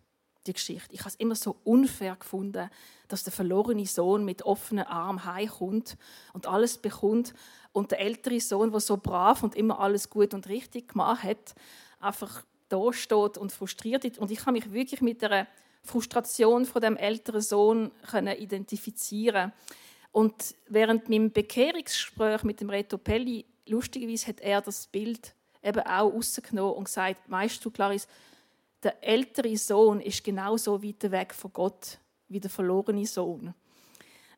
[0.46, 0.94] Die Geschichte.
[0.94, 2.70] Ich habe es immer so unfair gefunden,
[3.08, 5.96] dass der verlorene Sohn mit offenen Armen heimkommt
[6.34, 7.34] und alles bekommt
[7.72, 11.56] und der ältere Sohn, der so brav und immer alles gut und richtig gemacht hat,
[11.98, 14.18] einfach da steht und frustriert ist.
[14.18, 15.48] Und ich habe mich wirklich mit der
[15.82, 19.52] Frustration von dem älteren Sohn identifizieren.
[20.16, 26.10] Und während meinem Bekehrungsgespräch mit dem Reto Pelli, lustigerweise hat er das Bild eben auch
[26.10, 28.08] rausgenommen und gesagt, weißt du, Clarice,
[28.82, 31.98] der ältere Sohn ist genauso weit weg von Gott
[32.28, 33.52] wie der verlorene Sohn.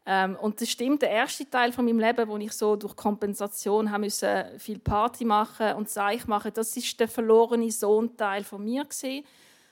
[0.05, 3.93] Ähm, und das stimmt, der erste Teil von meinem Leben, wo ich so durch Kompensation
[3.93, 8.83] haben müssen, viel Party machen und Seich machen, das ist der verlorene Sohn-Teil von mir
[8.83, 9.25] gewesen.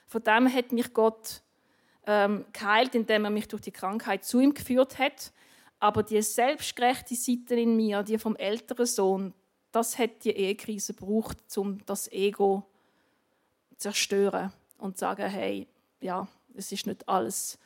[0.06, 1.42] Von dem hat mich Gott
[2.06, 5.32] ähm, geheilt, indem er mich durch die Krankheit zu ihm geführt hat.
[5.78, 9.34] Aber die selbstgerechte Seite in mir, die vom älteren Sohn,
[9.72, 12.64] das hat die Ehekrise gebraucht, um das Ego
[13.72, 15.66] zu zerstören und zu sagen, hey,
[16.00, 17.58] ja, es ist nicht alles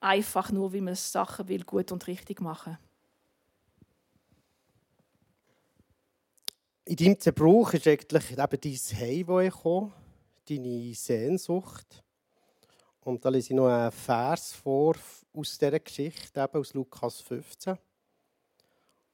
[0.00, 2.78] einfach nur, wie man Sachen will, gut und richtig machen.
[6.84, 9.92] In deinem Zerbruch ist eigentlich eben dein Heim, das kam,
[10.48, 12.02] deine Sehnsucht.
[13.04, 14.94] Und da lese ich noch einen Vers vor
[15.34, 17.76] aus dieser Geschichte, eben aus Lukas 15.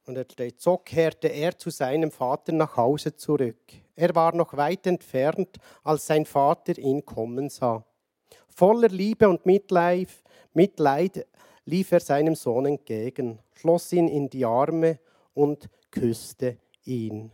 [0.05, 3.73] Und er steht, so kehrte er zu seinem Vater nach Hause zurück.
[3.95, 7.83] Er war noch weit entfernt, als sein Vater ihn kommen sah.
[8.47, 10.09] Voller Liebe und Mitleid,
[10.53, 11.25] Mitleid
[11.65, 14.99] lief er seinem Sohn entgegen, schloss ihn in die Arme
[15.33, 17.31] und küsste ihn.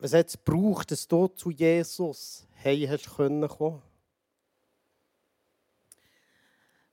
[0.00, 3.82] Was hat es gebraucht, dass du zu Jesus hey hast kommen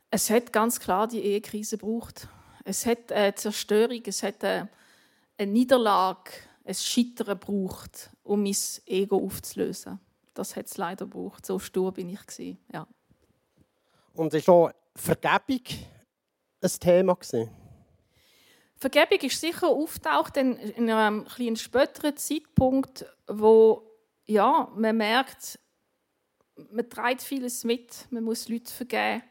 [0.10, 2.28] Es hat ganz klar die Ehekrise gebraucht.
[2.65, 4.70] Es hat eine Zerstörung, es hat eine
[5.39, 6.32] Niederlage,
[6.65, 10.02] ein Scheitern gebraucht, um mein Ego aufzulösen.
[10.34, 11.46] Das hat es leider gebraucht.
[11.46, 12.58] So stur bin ich.
[12.74, 12.88] Ja.
[14.15, 15.63] Und ist auch Vergebung
[16.62, 17.17] ein Thema?
[18.80, 23.88] Vergebung ist sicher auftaucht in einem kleinen späteren Zeitpunkt, wo
[24.28, 25.60] ja, man merkt,
[26.72, 29.24] man trägt vieles mit, man muss Leute vergeben.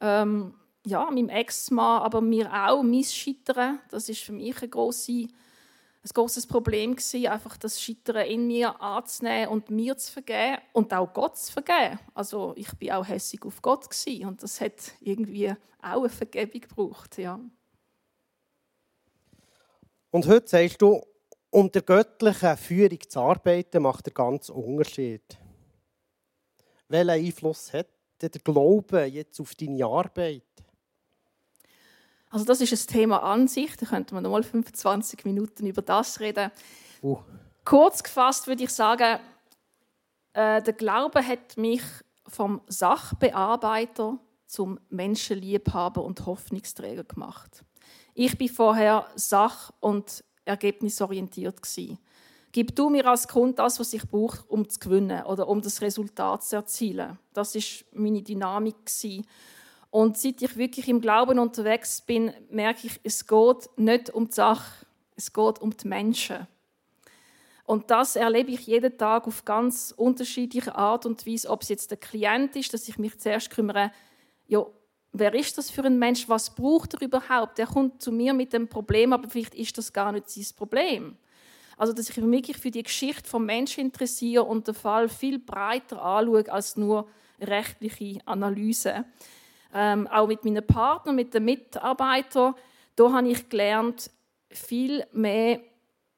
[0.00, 5.12] Ähm, ja, meinem Ex-Mann, aber mir auch, mein Scheitern, das ist für mich ein, grosse,
[5.12, 10.92] ein grosses Problem gewesen, einfach das Scheitern in mir anzunehmen und mir zu vergeben und
[10.92, 11.98] auch Gott zu vergeben.
[12.14, 15.50] Also ich bin auch hässig auf Gott gewesen, und das hat irgendwie
[15.82, 17.40] auch eine Vergebung gebraucht, ja.
[20.10, 21.02] Und heute sagst du,
[21.50, 25.38] unter göttlicher Führung zu arbeiten, macht einen ganz Unterschied.
[26.88, 27.88] Welchen Einfluss hat
[28.20, 30.42] der Glaube jetzt auf deine Arbeit?
[32.30, 33.76] Also das ist ein Thema an sich.
[33.76, 36.50] Da könnte man noch mal 25 Minuten über das reden.
[37.02, 37.18] Uh.
[37.64, 39.18] Kurz gefasst würde ich sagen,
[40.32, 41.82] äh, der Glaube hat mich
[42.28, 47.64] vom Sachbearbeiter zum Menschenliebhaber und Hoffnungsträger gemacht.
[48.14, 51.60] Ich bin vorher sach- und ergebnisorientiert.
[52.52, 55.82] Gib du mir als Kunde das, was ich brauche, um zu gewinnen oder um das
[55.82, 57.18] Resultat zu erzielen.
[57.34, 58.76] Das ist meine Dynamik.
[59.90, 64.34] Und seit ich wirklich im Glauben unterwegs bin, merke ich, es geht nicht um die
[64.34, 66.46] Sache, es geht um die Menschen.
[67.64, 71.90] Und das erlebe ich jeden Tag auf ganz unterschiedliche Art und Weise, ob es jetzt
[71.90, 73.90] der Klient ist, dass ich mich zuerst kümmere,
[74.46, 74.64] ja,
[75.12, 77.58] wer ist das für ein Mensch, was braucht er überhaupt?
[77.58, 81.16] Der kommt zu mir mit dem Problem, aber vielleicht ist das gar nicht sein Problem.
[81.76, 85.38] Also, dass ich mich wirklich für die Geschichte vom Menschen interessiere und den Fall viel
[85.38, 87.08] breiter anschaue als nur
[87.40, 89.04] rechtliche Analyse.
[89.74, 92.54] Ähm, auch mit meinen Partnern, mit den Mitarbeitern,
[92.94, 94.10] da habe ich gelernt,
[94.48, 95.60] viel mehr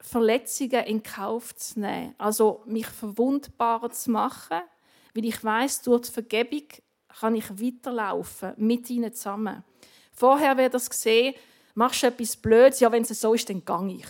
[0.01, 2.15] Verletzungen in Kauf zu nehmen.
[2.19, 4.61] Also mich verwundbarer zu machen,
[5.15, 6.69] weil ich weiß, durch die Vergebung
[7.21, 9.65] kann ich weiterlaufen mit ihnen zusammen.
[10.13, 11.35] Vorher wäre das gesehen,
[11.75, 14.07] machst du etwas Blödes, ja, wenn es so ist, dann gang ich.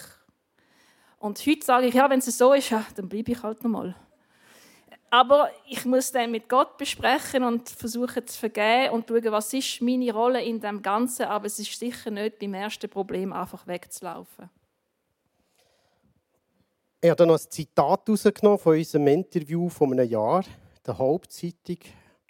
[1.19, 3.95] Und heute sage ich, ja, wenn es so ist, ja, dann bleibe ich halt nochmal.
[5.11, 9.81] Aber ich muss dann mit Gott besprechen und versuchen zu vergeben und schauen, was ist
[9.81, 11.27] meine Rolle in dem Ganzen.
[11.27, 14.51] Aber es ist sicher nicht beim ersten Problem einfach wegzulaufen.
[17.01, 20.45] Ich habe noch ein Zitat herausgenommen von unserem Interview von einem Jahr,
[20.87, 21.79] der Hauptzeitung.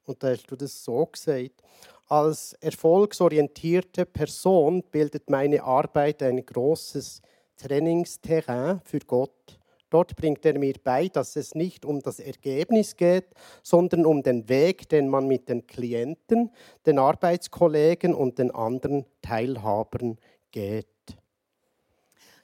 [0.08, 1.62] Und da hast du das so gesagt.
[2.08, 7.20] Als erfolgsorientierte Person bildet meine Arbeit ein großes
[7.58, 9.58] Trainingsterrain für Gott.
[9.90, 13.26] Dort bringt er mir bei, dass es nicht um das Ergebnis geht,
[13.62, 16.50] sondern um den Weg, den man mit den Klienten,
[16.86, 20.18] den Arbeitskollegen und den anderen Teilhabern
[20.50, 20.86] geht.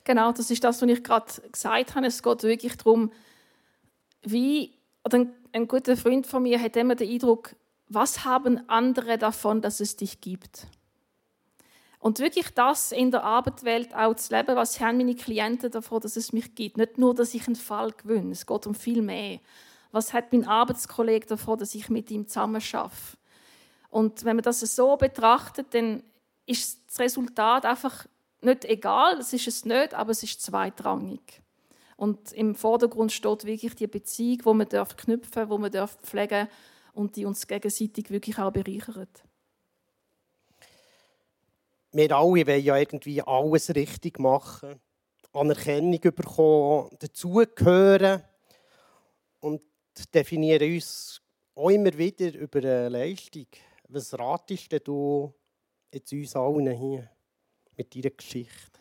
[0.05, 2.07] Genau, das ist das, was ich gerade gesagt habe.
[2.07, 3.11] Es geht wirklich darum,
[4.23, 4.75] wie
[5.05, 7.55] oder ein guter Freund von mir hat immer den Eindruck,
[7.89, 10.67] was haben andere davon, dass es dich gibt?
[11.99, 16.17] Und wirklich das in der Arbeitswelt auch zu leben, was haben meine Klienten davon, dass
[16.17, 16.77] es mich gibt.
[16.77, 19.41] Nicht nur, dass ich einen Fall gewinne, es geht um viel mehr.
[19.91, 22.97] Was hat mein Arbeitskollege davon, dass ich mit ihm zusammen arbeite?
[23.89, 26.03] Und wenn man das so betrachtet, dann
[26.47, 28.07] ist das Resultat einfach
[28.41, 31.44] nicht egal, es ist es nicht, aber es ist zweitrangig.
[31.97, 36.49] Und im Vordergrund steht wirklich die Beziehung, wo man darf knüpfen, wo man darf pflegen
[36.93, 39.25] und die uns gegenseitig wirklich auch bereichert.
[41.93, 44.81] Wir alle wollen ja irgendwie alles richtig machen,
[45.33, 48.23] Anerkennung bekommen, dazugehören
[49.41, 49.63] und
[50.13, 51.21] definieren uns
[51.55, 53.47] auch immer wieder über eine Leistung.
[53.89, 55.33] Was ratest du
[55.93, 57.11] jetzt uns allen hier
[57.77, 58.74] mit deiner Geschichte?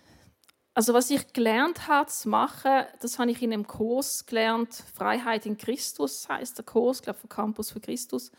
[0.76, 5.46] Also was ich gelernt habe zu machen, das habe ich in einem Kurs gelernt, Freiheit
[5.46, 8.32] in Christus heißt der Kurs, ich glaube vom Campus für Christus,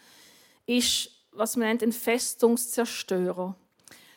[0.66, 3.54] ist, was man nennt, ein Festungszerstörer.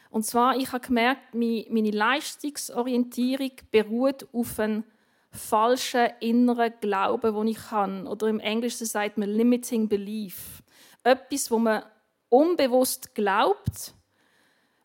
[0.10, 4.84] Und zwar, ich habe gemerkt, meine Leistungsorientierung beruht auf einem
[5.30, 8.06] falschen inneren Glauben, den ich habe.
[8.06, 10.64] Oder im Englischen sagt man limiting belief.
[11.04, 11.84] Etwas, wo man
[12.30, 13.94] unbewusst glaubt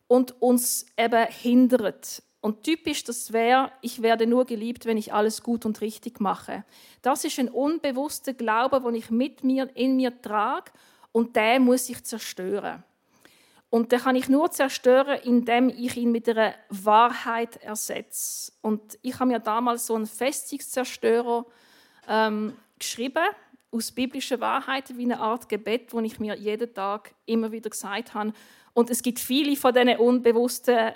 [0.07, 2.21] und uns eben hindert.
[2.43, 6.65] Und typisch das wäre, ich werde nur geliebt, wenn ich alles gut und richtig mache.
[7.01, 10.69] Das ist ein unbewusster Glaube, den ich mit mir in mir trage
[11.13, 12.83] und der muss ich zerstören.
[13.69, 18.51] Und den kann ich nur zerstören, indem ich ihn mit einer Wahrheit ersetze.
[18.61, 21.45] Und ich habe mir damals so einen Festungszerstörer
[22.09, 23.23] ähm, geschrieben
[23.71, 28.13] aus biblischen Wahrheiten wie eine Art Gebet, wo ich mir jeden Tag immer wieder gesagt
[28.13, 28.33] habe.
[28.73, 30.91] Und es gibt viele von diesen unbewussten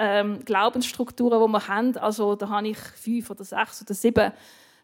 [0.00, 1.96] ähm, Glaubensstrukturen, die wir haben.
[1.98, 4.32] Also da habe ich fünf oder sechs oder sieben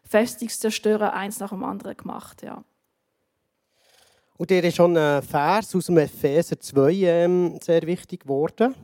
[0.03, 2.43] Festungszerstörer eins nach dem anderen gemacht.
[2.43, 2.63] Ja.
[4.37, 8.75] Und dir ist schon ein Vers aus dem Epheser 2 ähm, sehr wichtig geworden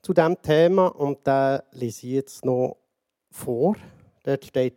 [0.00, 0.86] zu diesem Thema.
[0.86, 2.76] Und den lese ich jetzt noch
[3.30, 3.74] vor.
[4.22, 4.76] Dort steht,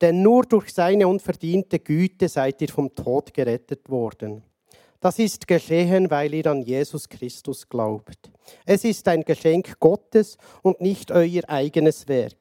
[0.00, 4.44] denn nur durch seine unverdiente Güte seid ihr vom Tod gerettet worden.
[5.00, 8.30] Das ist geschehen, weil ihr an Jesus Christus glaubt.
[8.64, 12.36] Es ist ein Geschenk Gottes und nicht euer eigenes Werk.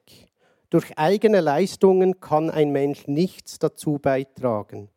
[0.70, 4.90] Durch eigene Leistungen kann ein Mensch nichts dazu beitragen.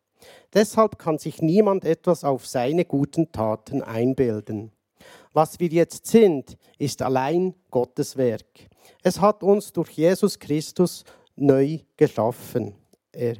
[0.53, 4.71] Deshalb kann sich niemand etwas auf seine guten Taten einbilden.
[5.31, 8.69] Was wir jetzt sind, ist allein Gottes Werk.
[9.03, 11.03] Es hat uns durch Jesus Christus
[11.35, 12.73] neu geschaffen,
[13.11, 13.35] er,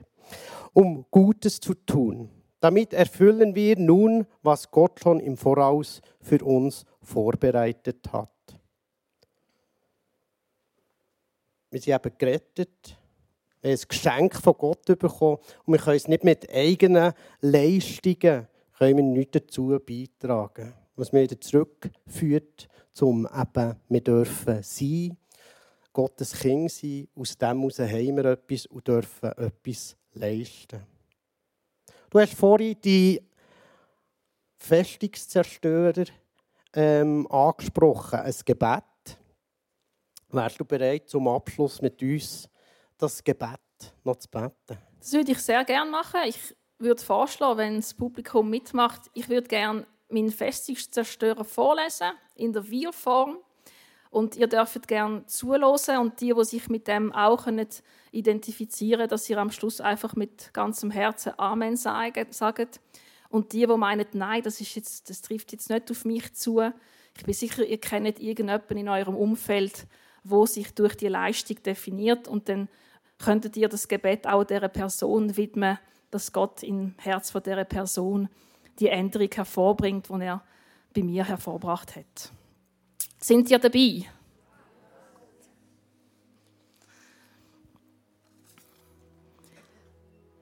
[0.74, 2.30] um Gutes zu tun.
[2.60, 8.30] Damit erfüllen wir nun, was Gott schon im Voraus für uns vorbereitet hat.
[11.72, 13.00] Wir sind eben gerettet
[13.62, 18.48] wir haben ein Geschenk von Gott bekommen und wir können es nicht mit eigenen Leistungen
[18.78, 20.74] können wir nichts dazu beitragen.
[20.96, 25.18] Was mir wieder zurückführt zum eben, wir dürfen sein,
[25.92, 30.80] Gottes Kind sein, aus dem heraus haben wir etwas und dürfen etwas leisten.
[32.10, 33.22] Du hast vorhin die
[34.58, 36.06] Festungszerstörer
[36.74, 38.84] ähm, angesprochen, ein Gebet.
[40.30, 42.50] Wärst du bereit, zum Abschluss mit uns
[42.98, 43.60] das Gebet
[44.04, 44.78] noch zu beten?
[45.00, 46.22] Das würde ich sehr gerne machen.
[46.26, 52.68] Ich würde vorschlagen, wenn das Publikum mitmacht, ich würde gerne meinen Festungszerstörer vorlesen, in der
[52.68, 53.38] Wir-Form.
[54.10, 57.48] Und ihr dürft gerne zuhören und die, die sich mit dem auch
[58.12, 62.26] identifizieren dass ihr am Schluss einfach mit ganzem Herzen Amen sagen.
[63.30, 66.62] Und die, die meinen, nein, das, ist jetzt, das trifft jetzt nicht auf mich zu,
[67.16, 69.88] ich bin sicher, ihr kennt irgendjemanden in eurem Umfeld,
[70.24, 72.70] wo sich durch die Leistung definiert und dann
[73.20, 75.78] könntet ihr das Gebet auch der Person widmen,
[76.12, 78.30] dass Gott im Herz von der Person
[78.80, 80.44] die Änderung hervorbringt, die er
[80.94, 82.32] bei mir hervorbracht hat.
[83.22, 84.06] Sind ihr dabei?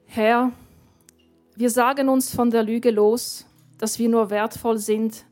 [0.06, 0.52] Herr,
[1.56, 3.46] wir sagen uns von der Lüge los,
[3.78, 5.24] dass wir nur wertvoll sind,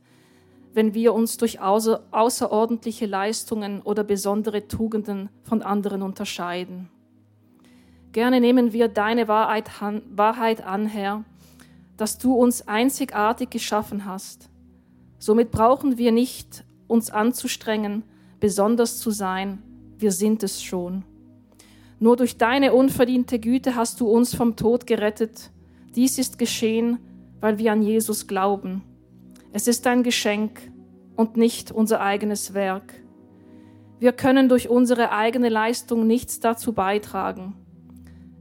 [0.75, 6.91] wenn wir uns durch außerordentliche Leistungen oder besondere Tugenden von anderen unterscheiden.
[8.11, 11.25] Gerne nehmen wir deine Wahrheit an, Herr,
[11.97, 14.51] dass du uns einzigartig geschaffen hast.
[15.19, 18.03] Somit brauchen wir nicht, uns anzustrengen,
[18.41, 19.63] besonders zu sein.
[19.99, 21.05] Wir sind es schon.
[21.99, 25.51] Nur durch deine unverdiente Güte hast du uns vom Tod gerettet.
[25.95, 26.99] Dies ist geschehen,
[27.41, 28.83] weil wir an Jesus glauben.
[29.53, 30.61] Es ist ein Geschenk
[31.17, 32.93] und nicht unser eigenes Werk.
[33.99, 37.55] Wir können durch unsere eigene Leistung nichts dazu beitragen.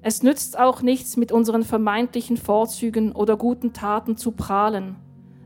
[0.02, 4.98] Es nützt auch nichts, mit unseren vermeintlichen Vorzügen oder guten Taten zu prahlen,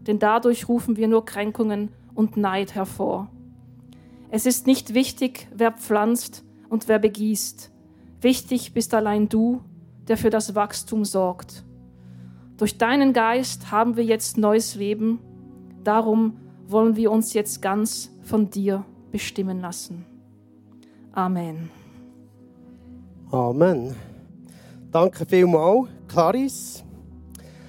[0.08, 1.90] denn dadurch rufen wir nur Kränkungen
[2.20, 3.30] und Neid hervor.
[4.30, 7.72] Es ist nicht wichtig, wer pflanzt und wer begießt.
[8.20, 9.62] Wichtig bist allein du,
[10.10, 11.64] der für das Wachstum sorgt.
[12.58, 15.20] Durch deinen Geist haben wir jetzt neues Leben.
[15.86, 16.34] darum
[16.68, 20.06] wollen wir uns jetzt ganz von dir bestimmen lassen.
[21.14, 21.72] Amen.
[23.32, 23.96] Amen.
[24.92, 26.84] Danke vielmals, Clarice.